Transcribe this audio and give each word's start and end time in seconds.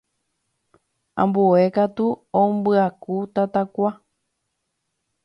ambue 1.21 1.63
katu 1.75 2.05
ombyaku 2.41 3.15
tatakua. 3.33 3.91